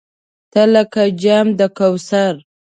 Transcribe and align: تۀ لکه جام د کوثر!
تۀ 0.51 0.61
لکه 0.73 1.03
جام 1.21 1.47
د 1.59 1.61
کوثر! 1.77 2.33